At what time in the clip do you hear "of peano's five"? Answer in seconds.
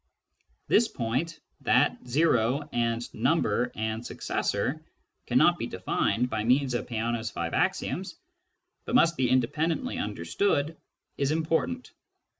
6.73-7.53